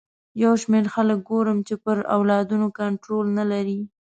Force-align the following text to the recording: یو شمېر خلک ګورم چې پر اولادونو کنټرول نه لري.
یو 0.43 0.53
شمېر 0.61 0.85
خلک 0.95 1.19
ګورم 1.29 1.59
چې 1.67 1.75
پر 1.83 1.97
اولادونو 2.15 2.67
کنټرول 2.79 3.25
نه 3.37 3.45
لري. 3.51 3.79